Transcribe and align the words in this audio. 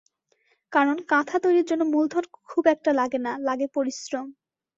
কারণ, 0.73 0.97
কাঁথা 1.07 1.37
তৈরির 1.39 1.65
জন্য 1.65 1.83
মূলধন 1.91 2.23
খুব 2.43 2.63
একটা 2.67 2.91
লাগে 2.93 3.19
না, 3.19 3.31
লাগে 3.41 3.67
পরিশ্রম। 3.75 4.25